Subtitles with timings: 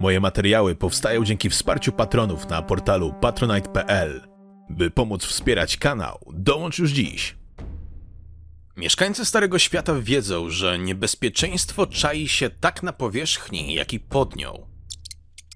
[0.00, 4.28] Moje materiały powstają dzięki wsparciu patronów na portalu patronite.pl.
[4.70, 7.36] By pomóc wspierać kanał, dołącz już dziś.
[8.76, 14.66] Mieszkańcy Starego Świata wiedzą, że niebezpieczeństwo czai się tak na powierzchni, jak i pod nią.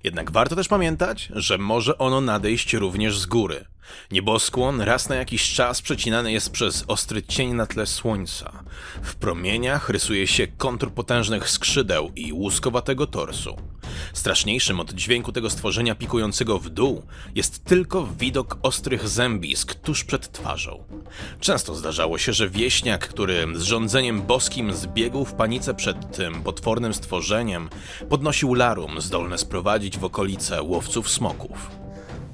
[0.05, 3.65] Jednak warto też pamiętać, że może ono nadejść również z góry.
[4.11, 8.63] Nieboskłon raz na jakiś czas przecinany jest przez ostry cień na tle słońca.
[9.03, 13.57] W promieniach rysuje się kontur potężnych skrzydeł i łuskowatego torsu.
[14.13, 17.03] Straszniejszym od dźwięku tego stworzenia pikującego w dół
[17.35, 20.85] jest tylko widok ostrych zębisk tuż przed twarzą.
[21.41, 26.95] Często zdarzało się, że wieśniak, który z rządzeniem boskim zbiegł w panice przed tym potwornym
[26.95, 27.69] stworzeniem,
[28.09, 31.71] podnosił larum zdolne sprowadzić w okolice łowców smoków.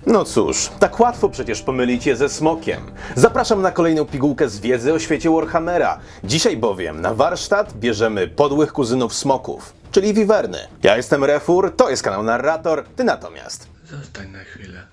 [0.07, 2.81] No cóż, tak łatwo przecież pomylić je ze smokiem.
[3.15, 5.99] Zapraszam na kolejną pigułkę z wiedzy o świecie Warhammera.
[6.25, 10.59] Dzisiaj bowiem na warsztat bierzemy podłych kuzynów smoków, czyli wiwerny.
[10.83, 13.69] Ja jestem Refur, to jest kanał Narrator, ty natomiast.
[13.85, 14.87] Zostań na chwilę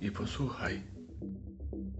[0.00, 0.97] i posłuchaj.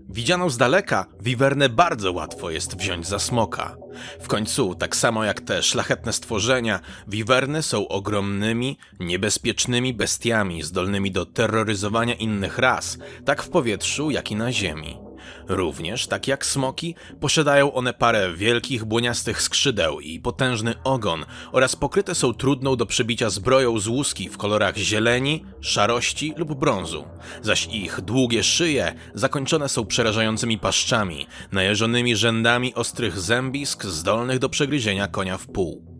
[0.09, 3.77] Widzianą z daleka, wiwernę bardzo łatwo jest wziąć za smoka.
[4.21, 11.27] W końcu, tak samo jak te szlachetne stworzenia, wiwerny są ogromnymi, niebezpiecznymi bestiami zdolnymi do
[11.27, 15.08] terroryzowania innych ras, tak w powietrzu, jak i na ziemi.
[15.49, 22.15] Również, tak jak smoki, posiadają one parę wielkich, błoniastych skrzydeł i potężny ogon oraz pokryte
[22.15, 27.05] są trudną do przebicia zbroją z łuski w kolorach zieleni, szarości lub brązu,
[27.43, 35.09] zaś ich długie szyje zakończone są przerażającymi paszczami, najeżonymi rzędami ostrych zębisk zdolnych do przegryzienia
[35.09, 35.99] konia w pół.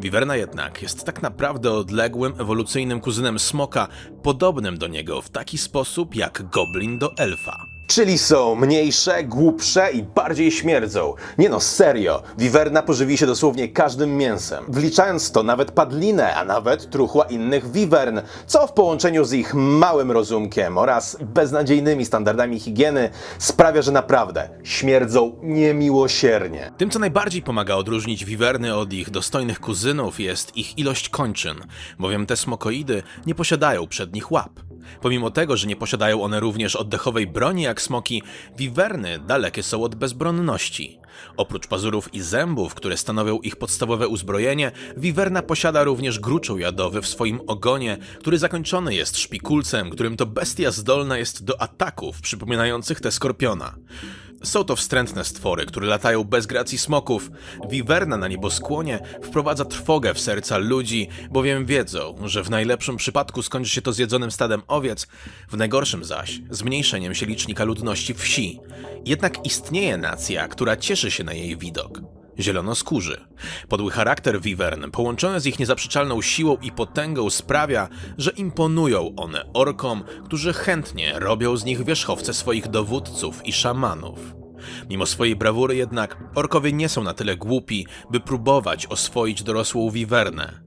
[0.00, 3.88] Wiwerna jednak jest tak naprawdę odległym ewolucyjnym kuzynem smoka,
[4.22, 7.73] podobnym do niego w taki sposób jak goblin do elfa.
[7.86, 11.14] Czyli są mniejsze, głupsze i bardziej śmierdzą.
[11.38, 12.22] Nie no, serio.
[12.38, 18.20] Wiwerna pożywi się dosłownie każdym mięsem, wliczając to nawet padlinę, a nawet truchła innych wiwern,
[18.46, 25.36] co w połączeniu z ich małym rozumkiem oraz beznadziejnymi standardami higieny sprawia, że naprawdę śmierdzą
[25.42, 26.72] niemiłosiernie.
[26.76, 31.56] Tym, co najbardziej pomaga odróżnić wiwerny od ich dostojnych kuzynów, jest ich ilość kończyn,
[31.98, 34.50] bowiem te smokoidy nie posiadają przednich łap.
[35.00, 38.22] Pomimo tego, że nie posiadają one również oddechowej broni jak smoki,
[38.56, 40.98] wiwerny dalekie są od bezbronności.
[41.36, 47.06] Oprócz pazurów i zębów, które stanowią ich podstawowe uzbrojenie, wiwerna posiada również gruczoł jadowy w
[47.06, 53.12] swoim ogonie, który zakończony jest szpikulcem, którym to bestia zdolna jest do ataków przypominających te
[53.12, 53.74] skorpiona.
[54.44, 57.30] Są to wstrętne stwory, które latają bez gracji smoków.
[57.68, 63.70] Wiwerna na nieboskłonie wprowadza trwogę w serca ludzi, bowiem wiedzą, że w najlepszym przypadku skończy
[63.70, 65.06] się to zjedzonym stadem owiec,
[65.48, 68.60] w najgorszym zaś zmniejszeniem się licznika ludności wsi.
[69.04, 72.13] Jednak istnieje nacja, która cieszy się na jej widok.
[72.40, 73.20] Zielonoskórzy.
[73.68, 80.04] Podły charakter wiwern, połączony z ich niezaprzeczalną siłą i potęgą, sprawia, że imponują one orkom,
[80.24, 84.34] którzy chętnie robią z nich wierzchowce swoich dowódców i szamanów.
[84.90, 90.63] Mimo swojej brawury jednak, orkowie nie są na tyle głupi, by próbować oswoić dorosłą wiwernę.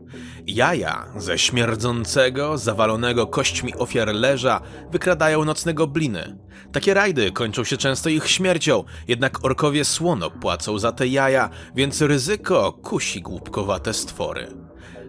[0.47, 6.37] Jaja ze śmierdzącego, zawalonego kośćmi ofiar leża wykradają nocne gobliny.
[6.71, 12.01] Takie rajdy kończą się często ich śmiercią, jednak orkowie słono płacą za te jaja, więc
[12.01, 14.47] ryzyko kusi głupkowate stwory.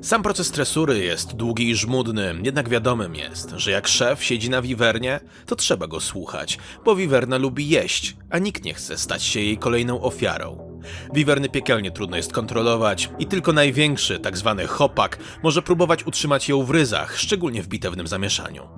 [0.03, 4.62] Sam proces tresury jest długi i żmudny, jednak wiadomym jest, że jak szef siedzi na
[4.62, 9.41] wiwernie, to trzeba go słuchać, bo wiwerna lubi jeść, a nikt nie chce stać się
[9.41, 10.67] jej kolejną ofiarą.
[11.15, 16.65] Wiwerny piekielnie trudno jest kontrolować i tylko największy, tak zwany chopak, może próbować utrzymać ją
[16.65, 18.69] w ryzach, szczególnie w bitewnym zamieszaniu.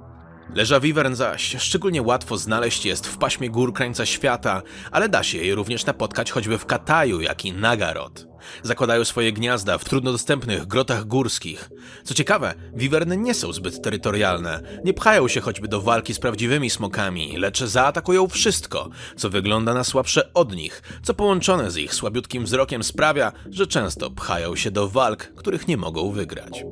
[0.55, 5.39] Leża Wivern zaś szczególnie łatwo znaleźć jest w paśmie gór krańca świata, ale da się
[5.39, 8.30] jej również napotkać choćby w Kataju, jak i Nagarod.
[8.63, 11.71] Zakładają swoje gniazda w trudno dostępnych grotach górskich.
[12.05, 16.71] Co ciekawe, wiwerny nie są zbyt terytorialne, nie pchają się choćby do walki z prawdziwymi
[16.71, 22.45] smokami, lecz zaatakują wszystko, co wygląda na słabsze od nich, co połączone z ich słabiutkim
[22.45, 26.65] wzrokiem sprawia, że często pchają się do walk, których nie mogą wygrać.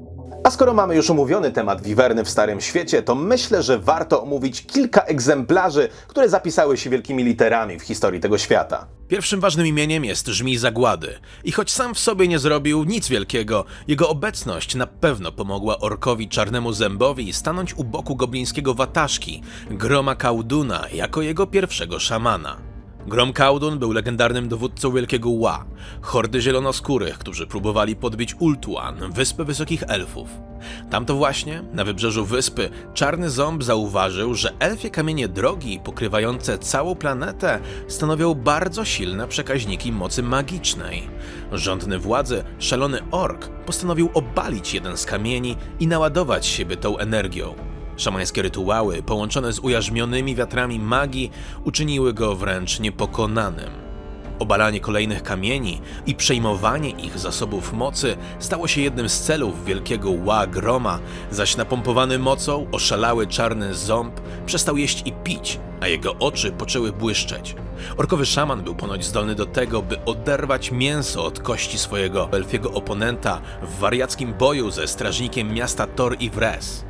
[0.45, 4.67] A skoro mamy już omówiony temat wiwerny w Starym Świecie, to myślę, że warto omówić
[4.67, 8.98] kilka egzemplarzy, które zapisały się wielkimi literami w historii tego świata.
[9.09, 11.19] Pierwszym ważnym imieniem jest Żmij Zagłady.
[11.45, 16.29] I choć sam w sobie nie zrobił nic wielkiego, jego obecność na pewno pomogła orkowi
[16.29, 22.68] Czarnemu Zębowi stanąć u boku goblińskiego Wataszki, Groma Kauduna, jako jego pierwszego szamana.
[23.09, 25.65] Grom Kaudun był legendarnym dowódcą Wielkiego Ła,
[26.03, 30.29] hordy zielonoskórych, którzy próbowali podbić Ultuan, wyspę Wysokich Elfów.
[30.91, 37.61] Tamto właśnie, na wybrzeżu wyspy, Czarny Ząb zauważył, że elfie kamienie drogi pokrywające całą planetę
[37.89, 41.03] stanowią bardzo silne przekaźniki mocy magicznej.
[41.53, 47.68] Rządny władzy, szalony ork, postanowił obalić jeden z kamieni i naładować siebie tą energią.
[47.99, 51.31] Szamańskie rytuały, połączone z ujarzmionymi wiatrami magii,
[51.65, 53.71] uczyniły go wręcz niepokonanym.
[54.39, 60.47] Obalanie kolejnych kamieni i przejmowanie ich zasobów mocy stało się jednym z celów wielkiego ła
[60.47, 60.99] groma,
[61.31, 67.57] zaś napompowany mocą oszalały czarny ząb przestał jeść i pić, a jego oczy poczęły błyszczeć.
[67.97, 73.41] Orkowy szaman był ponoć zdolny do tego, by oderwać mięso od kości swojego elfiego oponenta
[73.63, 76.88] w wariackim boju ze strażnikiem miasta Tor i Wres.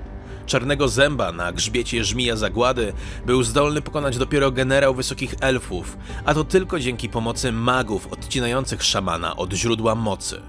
[0.48, 2.92] Czarnego Zęba na grzbiecie żmija zagłady
[3.26, 9.36] był zdolny pokonać dopiero generał wysokich elfów, a to tylko dzięki pomocy magów odcinających szamana
[9.36, 10.40] od źródła mocy.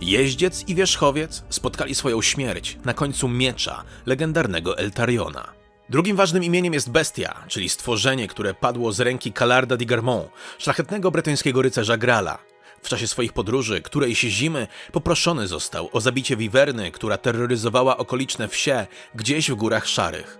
[0.00, 5.48] Jeździec i wierzchowiec spotkali swoją śmierć na końcu miecza legendarnego Eltariona.
[5.88, 11.10] Drugim ważnym imieniem jest Bestia, czyli stworzenie, które padło z ręki Calarda di Garmont, szlachetnego
[11.10, 12.53] bretońskiego rycerza Grala.
[12.84, 18.86] W czasie swoich podróży, którejś zimy, poproszony został o zabicie wiwerny, która terroryzowała okoliczne wsie
[19.14, 20.38] gdzieś w górach szarych.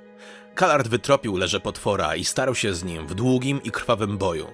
[0.55, 4.46] Kalard wytropił leże potwora i starł się z nim w długim i krwawym boju.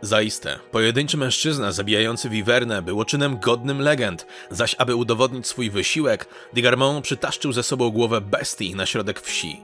[0.00, 7.04] Zaiste, pojedynczy mężczyzna zabijający wiwernę był czynem godnym legend, zaś aby udowodnić swój wysiłek, Digarmont
[7.04, 9.60] przytaszczył ze sobą głowę bestii na środek wsi.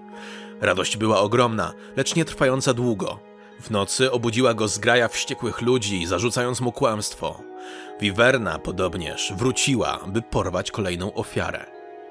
[0.60, 3.20] Radość była ogromna, lecz nie trwająca długo.
[3.60, 7.49] W nocy obudziła go zgraja wściekłych ludzi, zarzucając mu kłamstwo.
[8.00, 11.64] Wiwerna podobnież wróciła, by porwać kolejną ofiarę.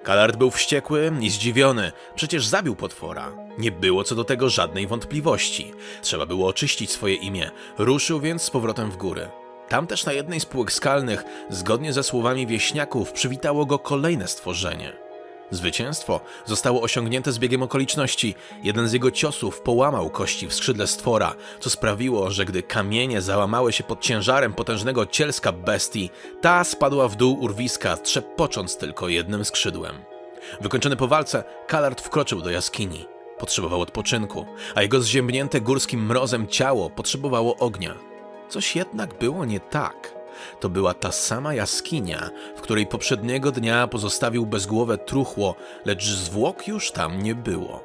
[0.04, 3.32] Kalard był wściekły i zdziwiony, przecież zabił potwora.
[3.58, 5.72] Nie było co do tego żadnej wątpliwości.
[6.02, 7.52] Trzeba było oczyścić swoje imię.
[7.78, 9.28] Ruszył więc z powrotem w góry.
[9.70, 15.09] Tam też na jednej z półek skalnych, zgodnie ze słowami wieśniaków, przywitało go kolejne stworzenie.
[15.52, 18.36] Zwycięstwo zostało osiągnięte z biegiem okoliczności.
[18.64, 23.74] Jeden z jego ciosów połamał kości w skrzydle stwora, co sprawiło, że gdy kamienie załamały
[23.74, 26.10] się pod ciężarem potężnego cielska bestii,
[26.42, 29.96] ta spadła w dół urwiska, trzepocząc tylko jednym skrzydłem.
[30.62, 33.06] Wykończony po walce, Kalard wkroczył do jaskini.
[33.38, 37.96] Potrzebował odpoczynku, a jego zziębnięte górskim mrozem ciało potrzebowało ognia.
[38.50, 40.19] Coś jednak było nie tak.
[40.60, 45.56] To była ta sama jaskinia, w której poprzedniego dnia pozostawił bezgłowe truchło,
[45.86, 47.84] lecz zwłok już tam nie było.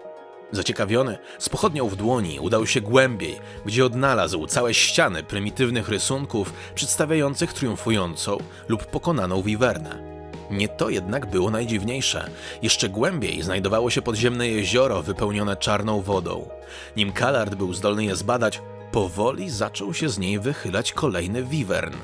[0.53, 7.53] Zaciekawiony, z pochodnią w dłoni udał się głębiej, gdzie odnalazł całe ściany prymitywnych rysunków przedstawiających
[7.53, 10.15] triumfującą lub pokonaną wiwernę.
[10.51, 12.31] Nie to jednak było najdziwniejsze.
[12.63, 16.49] Jeszcze głębiej znajdowało się podziemne jezioro wypełnione czarną wodą.
[16.97, 18.61] Nim Kalard był zdolny je zbadać,
[18.93, 21.95] powoli zaczął się z niej wychylać kolejny wiwern.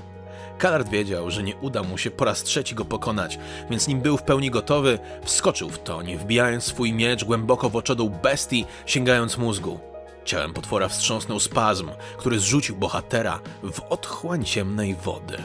[0.61, 3.39] Kalard wiedział, że nie uda mu się po raz trzeci go pokonać,
[3.71, 8.11] więc nim był w pełni gotowy, wskoczył w toń, wbijając swój miecz głęboko w oczodół
[8.11, 9.81] bestii, sięgając mózgu.
[10.25, 15.37] Ciałem potwora wstrząsnął spazm, który zrzucił bohatera w otchłań ciemnej wody.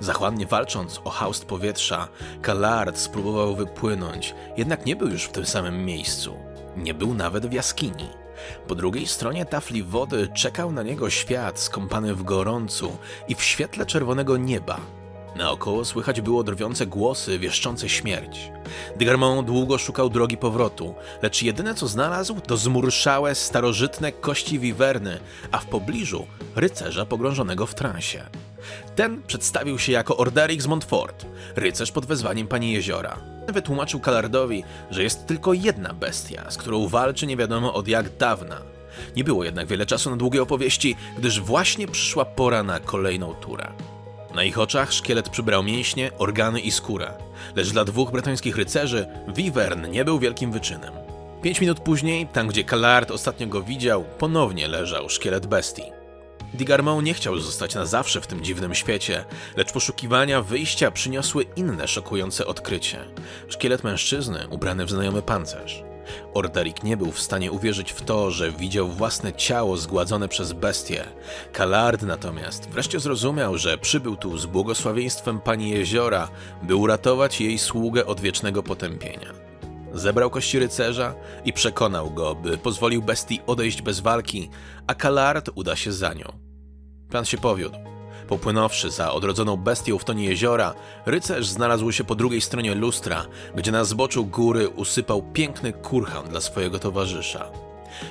[0.00, 2.08] Zachłannie walcząc o haust powietrza,
[2.42, 6.36] Kalard spróbował wypłynąć, jednak nie był już w tym samym miejscu.
[6.76, 8.21] Nie był nawet w jaskini.
[8.68, 12.96] Po drugiej stronie tafli wody czekał na niego świat skąpany w gorącu
[13.28, 15.01] i w świetle czerwonego nieba.
[15.36, 18.52] Naokoło słychać było drwiące głosy wieszczące śmierć.
[18.96, 25.18] Digarmont długo szukał drogi powrotu, lecz jedyne co znalazł to zmurszałe, starożytne kości wiwerny,
[25.52, 26.26] a w pobliżu
[26.56, 28.22] rycerza pogrążonego w transie.
[28.96, 31.26] Ten przedstawił się jako Orderix z Montfort,
[31.56, 33.18] rycerz pod wezwaniem pani Jeziora.
[33.48, 38.62] Wytłumaczył Kalardowi, że jest tylko jedna bestia, z którą walczy nie wiadomo od jak dawna.
[39.16, 43.72] Nie było jednak wiele czasu na długie opowieści, gdyż właśnie przyszła pora na kolejną turę.
[44.34, 47.12] Na ich oczach szkielet przybrał mięśnie, organy i skórę,
[47.56, 50.94] lecz dla dwóch bretońskich rycerzy Wivern nie był wielkim wyczynem.
[51.42, 55.82] Pięć minut później, tam gdzie Calard ostatnio go widział, ponownie leżał szkielet bestii.
[56.54, 59.24] Digarmont nie chciał zostać na zawsze w tym dziwnym świecie,
[59.56, 62.98] lecz poszukiwania wyjścia przyniosły inne szokujące odkrycie.
[63.48, 65.82] Szkielet mężczyzny ubrany w znajomy pancerz.
[66.34, 71.04] Orderik nie był w stanie uwierzyć w to, że widział własne ciało zgładzone przez bestię.
[71.52, 76.28] Kalard natomiast wreszcie zrozumiał, że przybył tu z błogosławieństwem pani Jeziora,
[76.62, 79.32] by uratować jej sługę od wiecznego potępienia.
[79.92, 84.50] Zebrał kości rycerza i przekonał go, by pozwolił bestii odejść bez walki,
[84.86, 86.32] a Kalard uda się za nią.
[87.08, 87.91] Plan się powiódł.
[88.32, 90.74] Popłynąwszy za odrodzoną bestią w tonie jeziora,
[91.06, 96.40] rycerz znalazł się po drugiej stronie lustra, gdzie na zboczu góry usypał piękny kurhan dla
[96.40, 97.50] swojego towarzysza.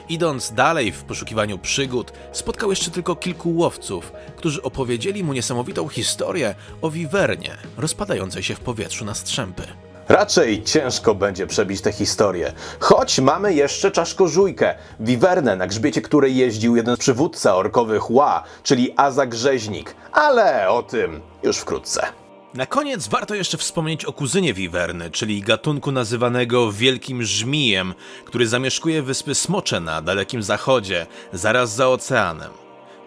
[0.09, 6.55] Idąc dalej w poszukiwaniu przygód, spotkał jeszcze tylko kilku łowców, którzy opowiedzieli mu niesamowitą historię
[6.81, 9.63] o wiwernie rozpadającej się w powietrzu na strzępy.
[10.10, 12.53] Raczej ciężko będzie przebić tę historię.
[12.79, 19.36] Choć mamy jeszcze czaszkożujkę, wiwernę, na grzbiecie której jeździł jeden przywódca orkowych ła, czyli Azak
[19.36, 19.96] Rzeźnik.
[20.12, 22.08] Ale o tym już wkrótce.
[22.53, 27.93] Na koniec warto jeszcze wspomnieć o kuzynie wiwerny, czyli gatunku nazywanego wielkim żmijem,
[28.25, 32.51] który zamieszkuje wyspy Smocze na dalekim zachodzie, zaraz za oceanem.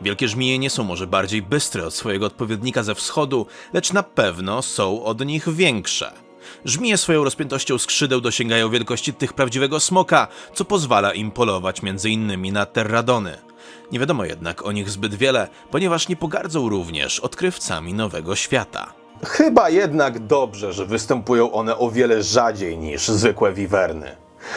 [0.01, 4.63] Wielkie żmije nie są może bardziej bystre od swojego odpowiednika ze wschodu, lecz na pewno
[4.63, 6.24] są od nich większe.
[6.65, 12.53] Żmije swoją rozpiętością skrzydeł dosięgają wielkości tych prawdziwego smoka, co pozwala im polować m.in.
[12.53, 13.37] na terradony.
[13.93, 18.93] Nie wiadomo jednak o nich zbyt wiele, ponieważ nie pogardzą również odkrywcami nowego świata.
[19.25, 24.17] Chyba jednak dobrze, że występują one o wiele rzadziej niż zwykłe wiwerny.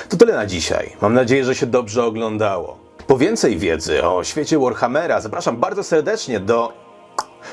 [0.10, 0.96] To tyle na dzisiaj.
[1.02, 2.78] Mam nadzieję, że się dobrze oglądało.
[3.08, 6.74] Po więcej wiedzy o świecie Warhammera zapraszam bardzo serdecznie do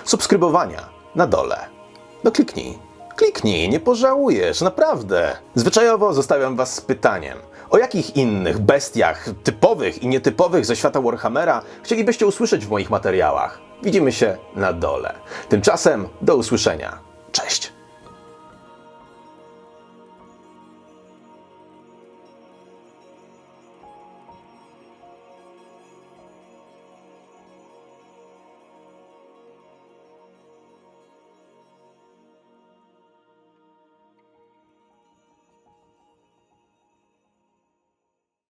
[0.04, 1.56] subskrybowania na dole.
[2.24, 2.93] No kliknij.
[3.16, 5.36] Kliknij, nie pożałujesz, naprawdę.
[5.54, 7.38] Zwyczajowo zostawiam was z pytaniem.
[7.70, 13.58] O jakich innych bestiach, typowych i nietypowych ze świata Warhammera, chcielibyście usłyszeć w moich materiałach?
[13.82, 15.14] Widzimy się na dole.
[15.48, 16.98] Tymczasem do usłyszenia.
[17.32, 17.63] Cześć.